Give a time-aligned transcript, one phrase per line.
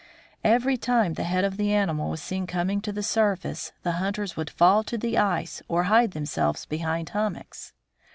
[0.43, 4.35] Every time the head of the animal was seen coming to the surface, the hunters
[4.35, 7.73] would fall to the ice or, hide themselves behind hummocks.